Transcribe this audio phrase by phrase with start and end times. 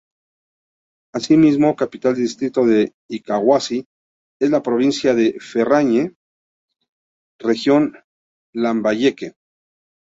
[1.13, 3.85] Es asimismo capital del distrito de Incahuasi
[4.41, 6.15] en la provincia de Ferreñafe,
[7.37, 7.95] región
[8.51, 9.33] Lambayeque.